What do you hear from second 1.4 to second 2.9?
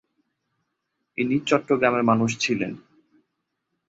চট্টগ্রামের মানুষ ছিলেন।